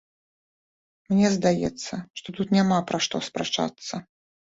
Мне 1.13 1.27
здаецца, 1.35 1.93
што 2.23 2.27
тут 2.41 2.47
няма 2.59 2.83
пра 2.91 2.97
што 3.11 3.25
спрачацца. 3.33 4.07